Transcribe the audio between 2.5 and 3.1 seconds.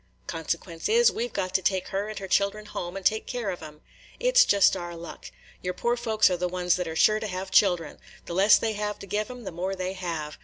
home and